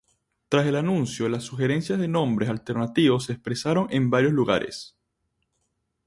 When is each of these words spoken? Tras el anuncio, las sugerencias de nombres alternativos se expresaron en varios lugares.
Tras 0.49 0.65
el 0.65 0.77
anuncio, 0.77 1.29
las 1.29 1.43
sugerencias 1.43 1.99
de 1.99 2.07
nombres 2.07 2.49
alternativos 2.49 3.25
se 3.25 3.33
expresaron 3.33 3.85
en 3.91 4.09
varios 4.09 4.33
lugares. 4.33 4.95